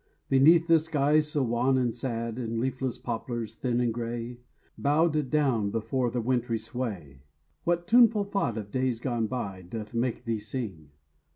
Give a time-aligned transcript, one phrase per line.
[0.29, 4.39] Beneath this sky so wan and sad, And leafless poplars, thin and grey,
[4.75, 7.21] Bowed down before the wintry sway.
[7.65, 10.89] What tuneful thought of days gone by Doth make thee sing?